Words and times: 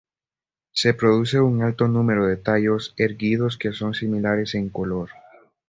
Se 0.71 0.95
produce 0.95 1.39
un 1.39 1.61
alto 1.61 1.87
número 1.87 2.25
de 2.25 2.35
tallos 2.35 2.95
erguidos 2.97 3.55
que 3.55 3.71
son 3.71 3.93
similares 3.93 4.55
en 4.55 4.69
color. 4.69 5.09